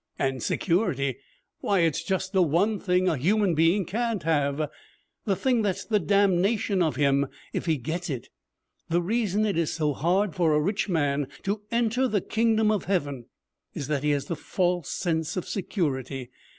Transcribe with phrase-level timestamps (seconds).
[0.17, 1.17] And security
[1.59, 4.67] why, it's just the one thing a human being can't have,
[5.25, 8.29] the thing that's the damnation of him if he gets it!
[8.89, 12.85] The reason it is so hard for a rich man to enter the kingdom of
[12.85, 13.25] Heaven
[13.75, 16.31] is that he has that false sense of security.